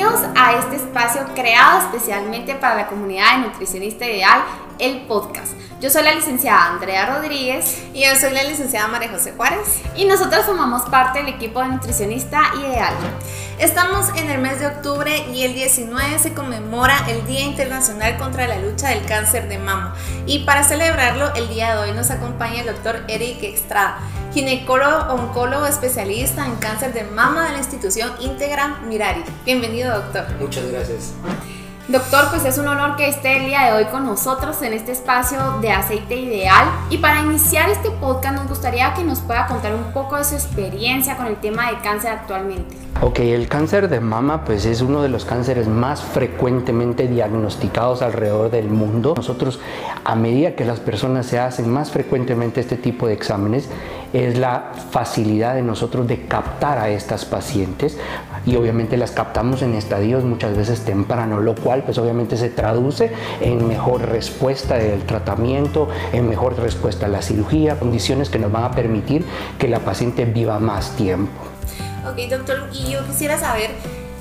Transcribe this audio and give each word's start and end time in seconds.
Bienvenidos 0.00 0.30
a 0.34 0.52
este 0.54 0.76
espacio 0.76 1.20
creado 1.34 1.80
especialmente 1.80 2.54
para 2.54 2.74
la 2.74 2.86
comunidad 2.86 3.36
de 3.36 3.48
Nutricionista 3.48 4.06
Ideal, 4.06 4.40
el 4.80 5.02
podcast. 5.02 5.52
Yo 5.80 5.88
soy 5.88 6.02
la 6.02 6.14
licenciada 6.14 6.72
Andrea 6.72 7.06
Rodríguez 7.06 7.82
y 7.94 8.02
yo 8.02 8.16
soy 8.16 8.32
la 8.32 8.42
licenciada 8.42 8.88
María 8.88 9.10
José 9.10 9.32
Juárez 9.32 9.80
y 9.94 10.04
nosotros 10.04 10.44
formamos 10.44 10.82
parte 10.82 11.20
del 11.20 11.28
equipo 11.28 11.60
de 11.60 11.68
Nutricionista 11.68 12.40
Ideal. 12.58 12.94
Estamos 13.58 14.08
en 14.16 14.30
el 14.30 14.40
mes 14.40 14.60
de 14.60 14.66
octubre 14.66 15.26
y 15.32 15.44
el 15.44 15.54
19 15.54 16.18
se 16.18 16.34
conmemora 16.34 16.96
el 17.08 17.26
Día 17.26 17.40
Internacional 17.40 18.18
contra 18.18 18.46
la 18.46 18.58
Lucha 18.58 18.88
del 18.88 19.04
Cáncer 19.04 19.48
de 19.48 19.58
Mama. 19.58 19.94
Y 20.26 20.40
para 20.40 20.64
celebrarlo, 20.64 21.32
el 21.34 21.48
día 21.48 21.74
de 21.74 21.82
hoy 21.82 21.92
nos 21.92 22.10
acompaña 22.10 22.60
el 22.60 22.66
doctor 22.66 23.04
Eric 23.08 23.42
Estrada, 23.42 23.98
ginecólogo 24.32 25.12
oncólogo 25.14 25.66
especialista 25.66 26.46
en 26.46 26.56
cáncer 26.56 26.92
de 26.92 27.04
mama 27.04 27.46
de 27.46 27.52
la 27.52 27.58
institución 27.58 28.10
Integra 28.20 28.80
Mirari. 28.86 29.24
Bienvenido, 29.44 29.94
doctor. 29.94 30.26
Muchas 30.38 30.70
gracias. 30.70 31.12
Doctor, 31.90 32.30
pues 32.30 32.44
es 32.44 32.56
un 32.56 32.68
honor 32.68 32.94
que 32.94 33.08
esté 33.08 33.38
el 33.38 33.46
día 33.46 33.64
de 33.64 33.72
hoy 33.72 33.84
con 33.86 34.06
nosotros 34.06 34.62
en 34.62 34.72
este 34.74 34.92
espacio 34.92 35.58
de 35.60 35.72
aceite 35.72 36.14
ideal. 36.14 36.68
Y 36.88 36.98
para 36.98 37.18
iniciar 37.18 37.68
este 37.68 37.90
podcast 37.90 38.36
nos 38.36 38.48
gustaría 38.48 38.94
que 38.94 39.02
nos 39.02 39.18
pueda 39.18 39.48
contar 39.48 39.74
un 39.74 39.92
poco 39.92 40.16
de 40.16 40.22
su 40.22 40.36
experiencia 40.36 41.16
con 41.16 41.26
el 41.26 41.34
tema 41.38 41.68
de 41.68 41.80
cáncer 41.80 42.12
actualmente. 42.12 42.76
Ok, 43.02 43.20
el 43.20 43.48
cáncer 43.48 43.88
de 43.88 43.98
mama 43.98 44.44
pues 44.44 44.66
es 44.66 44.82
uno 44.82 45.00
de 45.00 45.08
los 45.08 45.24
cánceres 45.24 45.66
más 45.66 46.02
frecuentemente 46.02 47.08
diagnosticados 47.08 48.02
alrededor 48.02 48.50
del 48.50 48.68
mundo. 48.68 49.14
Nosotros 49.16 49.58
a 50.04 50.14
medida 50.16 50.54
que 50.54 50.66
las 50.66 50.80
personas 50.80 51.24
se 51.24 51.38
hacen 51.38 51.70
más 51.70 51.90
frecuentemente 51.90 52.60
este 52.60 52.76
tipo 52.76 53.06
de 53.06 53.14
exámenes 53.14 53.70
es 54.12 54.36
la 54.36 54.72
facilidad 54.90 55.54
de 55.54 55.62
nosotros 55.62 56.06
de 56.06 56.26
captar 56.26 56.76
a 56.76 56.90
estas 56.90 57.24
pacientes 57.24 57.96
y 58.44 58.56
obviamente 58.56 58.98
las 58.98 59.12
captamos 59.12 59.62
en 59.62 59.76
estadios 59.76 60.22
muchas 60.22 60.54
veces 60.54 60.80
temprano, 60.80 61.40
lo 61.40 61.54
cual 61.54 61.84
pues 61.84 61.96
obviamente 61.96 62.36
se 62.36 62.50
traduce 62.50 63.12
en 63.40 63.66
mejor 63.66 64.10
respuesta 64.10 64.74
del 64.74 65.04
tratamiento, 65.04 65.88
en 66.12 66.28
mejor 66.28 66.58
respuesta 66.58 67.06
a 67.06 67.08
la 67.08 67.22
cirugía, 67.22 67.78
condiciones 67.78 68.28
que 68.28 68.38
nos 68.38 68.52
van 68.52 68.64
a 68.64 68.72
permitir 68.72 69.24
que 69.58 69.68
la 69.68 69.78
paciente 69.78 70.26
viva 70.26 70.58
más 70.58 70.90
tiempo. 70.96 71.40
Ok, 72.06 72.16
doctor, 72.30 72.68
y 72.72 72.90
yo 72.90 73.04
quisiera 73.06 73.38
saber 73.38 73.70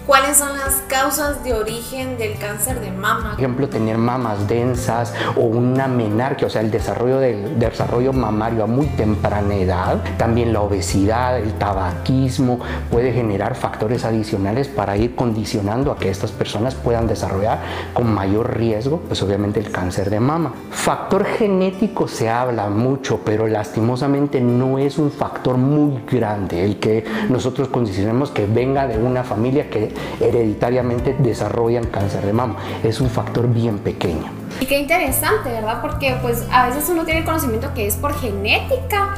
¿Cuáles 0.09 0.37
son 0.37 0.57
las 0.57 0.81
causas 0.87 1.43
de 1.43 1.53
origen 1.53 2.17
del 2.17 2.39
cáncer 2.39 2.79
de 2.79 2.91
mama? 2.91 3.29
Por 3.29 3.39
ejemplo, 3.39 3.69
tener 3.69 3.99
mamas 3.99 4.47
densas 4.47 5.13
o 5.35 5.41
una 5.41 5.87
menarquia, 5.87 6.47
o 6.47 6.49
sea, 6.49 6.61
el 6.61 6.71
desarrollo 6.71 7.19
del 7.19 7.59
desarrollo 7.59 8.11
mamario 8.11 8.63
a 8.63 8.65
muy 8.65 8.87
temprana 8.87 9.53
edad. 9.53 10.01
También 10.17 10.51
la 10.51 10.61
obesidad, 10.61 11.37
el 11.37 11.53
tabaquismo 11.59 12.59
puede 12.89 13.13
generar 13.13 13.53
factores 13.53 14.03
adicionales 14.03 14.67
para 14.67 14.97
ir 14.97 15.13
condicionando 15.13 15.91
a 15.91 15.97
que 15.99 16.09
estas 16.09 16.31
personas 16.31 16.73
puedan 16.73 17.05
desarrollar 17.05 17.59
con 17.93 18.11
mayor 18.11 18.57
riesgo, 18.57 19.01
pues 19.07 19.21
obviamente 19.21 19.59
el 19.59 19.69
cáncer 19.69 20.09
de 20.09 20.19
mama. 20.19 20.53
Factor 20.71 21.23
genético 21.23 22.07
se 22.07 22.31
habla 22.31 22.67
mucho, 22.71 23.19
pero 23.23 23.45
lastimosamente 23.45 24.41
no 24.41 24.79
es 24.79 24.97
un 24.97 25.11
factor 25.11 25.57
muy 25.57 26.01
grande 26.11 26.65
el 26.65 26.79
que 26.79 27.05
nosotros 27.29 27.67
consideremos 27.67 28.31
que 28.31 28.47
venga 28.47 28.87
de 28.87 28.97
una 28.97 29.23
familia 29.23 29.69
que 29.69 29.98
hereditariamente 30.19 31.15
desarrollan 31.19 31.85
cáncer 31.85 32.25
de 32.25 32.33
mama. 32.33 32.57
Es 32.83 33.01
un 33.01 33.09
factor 33.09 33.47
bien 33.47 33.79
pequeño. 33.79 34.31
Y 34.59 34.65
qué 34.65 34.79
interesante, 34.79 35.49
¿verdad? 35.49 35.81
Porque 35.81 36.17
pues 36.21 36.45
a 36.51 36.67
veces 36.67 36.89
uno 36.89 37.05
tiene 37.05 37.21
el 37.21 37.25
conocimiento 37.25 37.73
que 37.73 37.87
es 37.87 37.95
por 37.95 38.13
genética, 38.13 39.15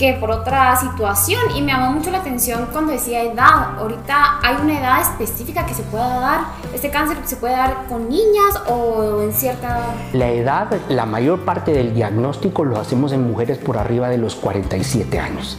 que 0.00 0.14
por 0.14 0.30
otra 0.30 0.74
situación. 0.76 1.42
Y 1.54 1.60
me 1.60 1.72
llamó 1.72 1.92
mucho 1.92 2.10
la 2.10 2.18
atención 2.18 2.68
cuando 2.72 2.92
decía 2.92 3.22
edad. 3.22 3.78
Ahorita 3.78 4.40
hay 4.42 4.56
una 4.62 4.80
edad 4.80 5.02
específica 5.02 5.66
que 5.66 5.74
se 5.74 5.82
pueda 5.82 6.20
dar. 6.20 6.40
Este 6.74 6.90
cáncer 6.90 7.18
se 7.24 7.36
puede 7.36 7.52
dar 7.52 7.84
con 7.86 8.08
niñas 8.08 8.62
o 8.66 9.20
en 9.20 9.32
cierta 9.34 9.68
edad. 9.68 9.94
La 10.14 10.28
edad, 10.30 10.68
la 10.88 11.04
mayor 11.04 11.40
parte 11.40 11.72
del 11.72 11.92
diagnóstico 11.92 12.64
lo 12.64 12.78
hacemos 12.78 13.12
en 13.12 13.30
mujeres 13.30 13.58
por 13.58 13.76
arriba 13.76 14.08
de 14.08 14.16
los 14.16 14.36
47 14.36 15.20
años. 15.20 15.58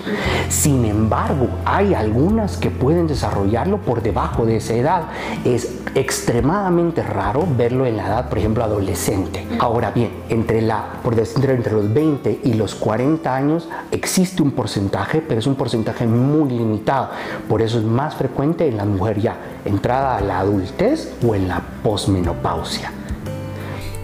Sin 0.49 0.85
embargo, 0.85 1.47
hay 1.63 1.93
algunas 1.93 2.57
que 2.57 2.71
pueden 2.71 3.05
desarrollarlo 3.05 3.77
por 3.77 4.01
debajo 4.01 4.47
de 4.47 4.55
esa 4.55 4.73
edad. 4.73 5.03
Es 5.45 5.80
extremadamente 5.95 7.03
raro 7.03 7.45
verlo 7.57 7.85
en 7.85 7.97
la 7.97 8.07
edad, 8.07 8.29
por 8.29 8.37
ejemplo, 8.37 8.63
adolescente. 8.63 9.45
Ahora 9.59 9.91
bien, 9.91 10.11
entre, 10.29 10.61
la, 10.61 10.99
por 11.03 11.15
decir, 11.15 11.49
entre 11.49 11.73
los 11.73 11.93
20 11.93 12.41
y 12.43 12.53
los 12.53 12.75
40 12.75 13.33
años 13.33 13.67
existe 13.91 14.41
un 14.41 14.51
porcentaje, 14.51 15.21
pero 15.21 15.39
es 15.39 15.47
un 15.47 15.55
porcentaje 15.55 16.05
muy 16.07 16.49
limitado. 16.49 17.09
Por 17.49 17.61
eso 17.61 17.79
es 17.79 17.83
más 17.83 18.15
frecuente 18.15 18.67
en 18.67 18.77
la 18.77 18.85
mujer 18.85 19.19
ya 19.19 19.35
entrada 19.65 20.17
a 20.17 20.21
la 20.21 20.39
adultez 20.39 21.13
o 21.25 21.35
en 21.35 21.47
la 21.47 21.61
posmenopausia. 21.83 22.91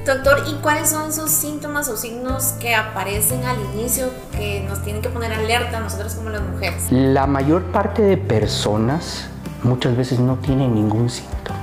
Doctor, 0.06 0.44
¿y 0.47 0.53
cuáles 0.62 0.90
son 0.90 1.09
esos 1.09 1.31
síntomas 1.31 1.90
o 1.90 1.97
signos 1.97 2.53
que 2.62 2.74
aparecen 2.74 3.44
al 3.44 3.58
inicio 3.74 4.09
que 4.31 4.66
nos 4.66 4.81
tienen 4.81 5.02
que 5.02 5.09
poner 5.09 5.34
alerta 5.34 5.80
a 5.80 5.81
nosotros 5.81 6.16
como 6.16 6.30
las 6.30 6.42
mujeres? 6.42 6.88
La 6.92 7.28
mayor 7.28 7.64
parte 7.74 8.03
de 8.03 8.16
personas 8.16 9.28
muchas 9.64 9.97
veces 9.97 10.20
no 10.20 10.38
tienen 10.38 10.76
ningún 10.76 11.09
síntoma 11.09 11.56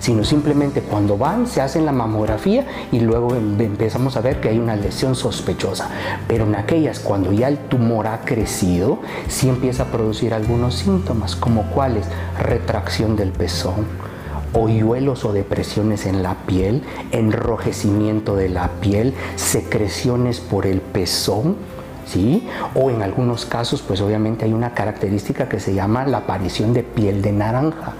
sino 0.00 0.24
simplemente 0.24 0.82
cuando 0.82 1.16
van 1.16 1.46
se 1.46 1.60
hacen 1.60 1.86
la 1.86 1.92
mamografía 1.92 2.66
y 2.92 3.00
luego 3.00 3.34
em, 3.34 3.60
empezamos 3.60 4.16
a 4.16 4.20
ver 4.20 4.40
que 4.40 4.48
hay 4.48 4.58
una 4.58 4.76
lesión 4.76 5.14
sospechosa. 5.14 5.88
Pero 6.26 6.44
en 6.46 6.54
aquellas 6.54 7.00
cuando 7.00 7.32
ya 7.32 7.48
el 7.48 7.58
tumor 7.58 8.06
ha 8.06 8.20
crecido, 8.20 8.98
sí 9.28 9.48
empieza 9.48 9.84
a 9.84 9.86
producir 9.86 10.34
algunos 10.34 10.74
síntomas, 10.74 11.36
como 11.36 11.62
cuáles, 11.70 12.06
retracción 12.38 13.16
del 13.16 13.32
pezón, 13.32 13.86
hoyuelos 14.52 15.24
o 15.24 15.32
depresiones 15.32 16.06
en 16.06 16.22
la 16.22 16.34
piel, 16.46 16.82
enrojecimiento 17.12 18.36
de 18.36 18.48
la 18.48 18.68
piel, 18.80 19.14
secreciones 19.36 20.40
por 20.40 20.66
el 20.66 20.80
pezón, 20.80 21.56
¿sí? 22.06 22.48
O 22.74 22.90
en 22.90 23.02
algunos 23.02 23.44
casos, 23.44 23.82
pues 23.82 24.00
obviamente 24.00 24.44
hay 24.44 24.52
una 24.52 24.74
característica 24.74 25.48
que 25.48 25.60
se 25.60 25.74
llama 25.74 26.06
la 26.06 26.18
aparición 26.18 26.72
de 26.72 26.82
piel 26.82 27.22
de 27.22 27.32
naranja. 27.32 27.94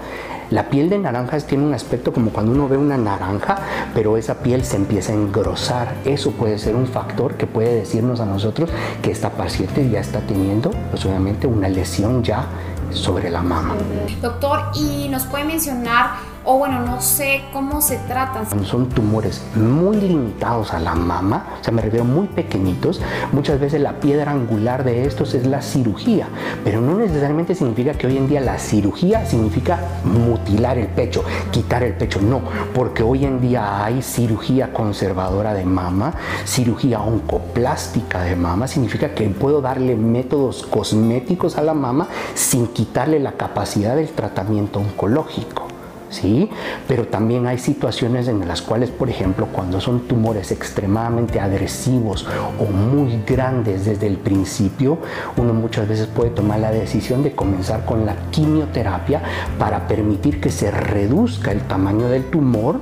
La 0.51 0.69
piel 0.69 0.89
de 0.89 0.97
naranjas 0.97 1.45
tiene 1.45 1.63
un 1.63 1.73
aspecto 1.75 2.11
como 2.11 2.31
cuando 2.31 2.51
uno 2.51 2.67
ve 2.67 2.77
una 2.77 2.97
naranja, 2.97 3.57
pero 3.93 4.17
esa 4.17 4.39
piel 4.39 4.65
se 4.65 4.77
empieza 4.77 5.11
a 5.11 5.15
engrosar. 5.15 5.93
Eso 6.05 6.31
puede 6.31 6.57
ser 6.57 6.75
un 6.75 6.87
factor 6.87 7.35
que 7.35 7.45
puede 7.45 7.75
decirnos 7.75 8.19
a 8.19 8.25
nosotros 8.25 8.69
que 9.03 9.11
esta 9.11 9.29
paciente 9.29 9.87
ya 9.89 9.99
está 9.99 10.21
teniendo, 10.21 10.71
pues 10.89 11.05
obviamente, 11.05 11.45
una 11.45 11.69
lesión 11.69 12.23
ya 12.23 12.47
sobre 12.91 13.29
la 13.29 13.43
mama. 13.43 13.75
Doctor, 14.21 14.71
¿y 14.73 15.07
nos 15.09 15.25
puede 15.25 15.43
mencionar 15.43 16.13
o 16.51 16.57
bueno, 16.57 16.79
no 16.79 16.99
sé 16.99 17.43
cómo 17.53 17.79
se 17.79 17.97
tratan. 18.07 18.47
Son 18.65 18.89
tumores 18.89 19.43
muy 19.53 19.97
limitados 19.97 20.73
a 20.73 20.79
la 20.79 20.95
mama, 20.95 21.45
o 21.61 21.63
sea, 21.63 21.71
me 21.71 21.83
refiero 21.83 22.05
muy 22.05 22.25
pequeñitos. 22.25 22.99
Muchas 23.31 23.59
veces 23.59 23.79
la 23.81 23.99
piedra 23.99 24.31
angular 24.31 24.83
de 24.83 25.05
estos 25.05 25.35
es 25.35 25.45
la 25.45 25.61
cirugía, 25.61 26.27
pero 26.63 26.81
no 26.81 26.97
necesariamente 26.97 27.53
significa 27.53 27.93
que 27.93 28.07
hoy 28.07 28.17
en 28.17 28.27
día 28.27 28.41
la 28.41 28.57
cirugía 28.57 29.27
significa 29.27 29.79
mutilar 30.03 30.79
el 30.79 30.87
pecho, 30.87 31.23
quitar 31.51 31.83
el 31.83 31.93
pecho, 31.93 32.19
no, 32.19 32.41
porque 32.73 33.03
hoy 33.03 33.25
en 33.25 33.39
día 33.41 33.85
hay 33.85 34.01
cirugía 34.01 34.73
conservadora 34.73 35.53
de 35.53 35.65
mama, 35.65 36.15
cirugía 36.45 36.99
oncoplástica 36.99 38.23
de 38.23 38.35
mama, 38.35 38.67
significa 38.67 39.13
que 39.13 39.29
puedo 39.29 39.61
darle 39.61 39.95
métodos 39.95 40.63
cosméticos 40.65 41.59
a 41.59 41.61
la 41.61 41.75
mama 41.75 42.07
sin 42.33 42.65
quitarle 42.69 43.19
la 43.19 43.33
capacidad 43.33 43.95
del 43.95 44.09
tratamiento 44.09 44.79
oncológico. 44.79 45.68
¿Sí? 46.09 46.49
Pero 46.87 47.07
también 47.07 47.47
hay 47.47 47.57
situaciones 47.57 48.27
en 48.27 48.47
las 48.47 48.61
cuales, 48.61 48.89
por 48.89 49.09
ejemplo, 49.09 49.47
cuando 49.51 49.79
son 49.79 50.07
tumores 50.07 50.51
extremadamente 50.51 51.39
agresivos 51.39 52.27
o 52.59 52.65
muy 52.65 53.21
grandes 53.25 53.85
desde 53.85 54.07
el 54.07 54.17
principio, 54.17 54.99
uno 55.37 55.53
muchas 55.53 55.87
veces 55.87 56.07
puede 56.07 56.31
tomar 56.31 56.59
la 56.59 56.71
decisión 56.71 57.23
de 57.23 57.31
comenzar 57.33 57.85
con 57.85 58.05
la 58.05 58.15
quimioterapia 58.31 59.21
para 59.57 59.87
permitir 59.87 60.39
que 60.41 60.49
se 60.49 60.71
reduzca 60.71 61.51
el 61.51 61.61
tamaño 61.61 62.09
del 62.09 62.25
tumor 62.25 62.79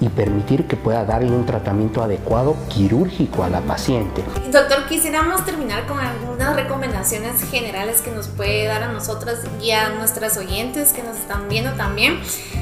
y 0.00 0.08
permitir 0.08 0.66
que 0.66 0.76
pueda 0.76 1.04
darle 1.04 1.30
un 1.30 1.46
tratamiento 1.46 2.02
adecuado 2.02 2.56
quirúrgico 2.68 3.44
a 3.44 3.50
la 3.50 3.60
paciente. 3.60 4.22
Doctor, 4.50 4.86
quisiéramos 4.88 5.44
terminar 5.44 5.86
con 5.86 5.98
algunas 5.98 6.56
recomendaciones 6.56 7.42
generales 7.50 8.00
que 8.00 8.10
nos 8.10 8.28
puede 8.28 8.66
dar 8.66 8.82
a 8.82 8.92
nosotras 8.92 9.40
y 9.60 9.70
a 9.72 9.90
nuestras 9.90 10.36
oyentes 10.36 10.92
que 10.92 11.02
nos 11.02 11.16
están 11.16 11.48
viendo 11.48 11.72
también 11.72 12.18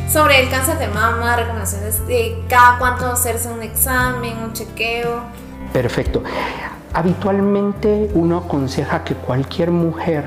sobre 0.09 0.41
el 0.41 0.51
cáncer 0.51 0.79
de 0.79 0.89
mama, 0.89 1.37
recomendaciones 1.37 2.07
de 2.07 2.43
cada 2.49 2.79
cuánto 2.79 3.07
hacerse 3.07 3.51
un 3.51 3.63
examen, 3.63 4.39
un 4.39 4.53
chequeo. 4.53 5.23
Perfecto. 5.73 6.23
Habitualmente 6.95 8.11
uno 8.15 8.39
aconseja 8.39 9.05
que 9.05 9.15
cualquier 9.15 9.71
mujer 9.71 10.25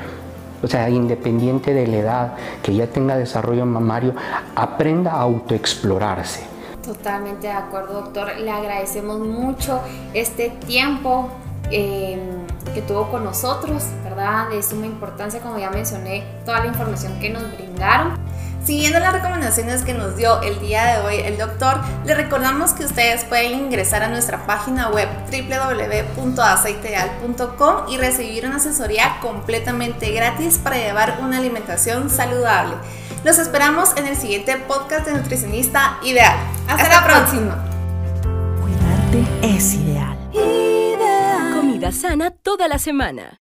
o 0.64 0.68
sea, 0.68 0.90
independiente 0.90 1.74
de 1.74 1.88
la 1.88 1.98
edad, 1.98 2.34
que 2.62 2.76
ya 2.76 2.88
tenga 2.88 3.16
desarrollo 3.16 3.66
mamario, 3.66 4.14
aprenda 4.56 5.14
a 5.14 5.22
autoexplorarse. 5.22 6.44
Totalmente 6.84 7.48
de 7.48 7.54
acuerdo, 7.54 8.02
doctor. 8.02 8.38
Le 8.38 8.52
agradecemos 8.52 9.20
mucho 9.20 9.82
este 10.14 10.50
tiempo 10.68 11.30
eh, 11.72 12.20
que 12.74 12.82
tuvo 12.82 13.10
con 13.10 13.24
nosotros, 13.24 13.84
¿verdad? 14.04 14.50
De 14.50 14.62
suma 14.62 14.86
importancia, 14.86 15.40
como 15.40 15.58
ya 15.58 15.70
mencioné, 15.70 16.24
toda 16.46 16.60
la 16.60 16.68
información 16.68 17.20
que 17.20 17.30
nos 17.30 17.44
brindaron. 17.54 18.20
Siguiendo 18.64 19.00
las 19.00 19.14
recomendaciones 19.14 19.84
que 19.84 19.96
nos 19.96 20.16
dio 20.16 20.40
el 20.44 20.60
día 20.60 20.86
de 20.86 21.00
hoy 21.06 21.16
el 21.16 21.36
doctor, 21.38 21.82
le 22.06 22.14
recordamos 22.14 22.74
que 22.74 22.86
ustedes 22.86 23.26
pueden 23.26 23.54
ingresar 23.54 24.04
a 24.04 24.08
nuestra 24.08 24.46
página 24.46 24.90
web 24.90 25.10
www.aceiteal.com 25.32 27.90
y 27.90 27.98
recibir 27.98 28.46
una 28.46 28.58
asesoría 28.58 29.18
completamente 29.20 30.12
gratis 30.12 30.60
para 30.60 30.78
llevar 30.78 31.18
una 31.22 31.40
alimentación 31.40 32.12
saludable. 32.12 32.76
Los 33.24 33.40
esperamos 33.40 33.98
en 33.98 34.06
el 34.06 34.16
siguiente 34.16 34.56
podcast 34.58 35.08
de 35.08 35.14
Nutricionista 35.14 35.98
Ideal. 36.04 36.38
Hasta, 36.68 36.88
la 36.88 37.04
próxima. 37.04 37.66
Cuidarte 38.62 39.26
es 39.42 39.74
ideal. 39.74 40.16
Ideal. 40.34 41.56
Comida 41.56 41.92
sana 41.92 42.30
toda 42.30 42.68
la 42.68 42.78
semana. 42.78 43.41